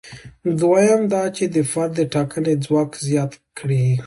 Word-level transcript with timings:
دویم 0.59 1.01
دا 1.13 1.23
چې 1.35 1.43
د 1.55 1.57
فرد 1.71 1.91
د 1.97 2.01
ټاکنې 2.13 2.53
ځواک 2.65 2.91
زیات 3.07 3.31
کړي. 3.59 3.85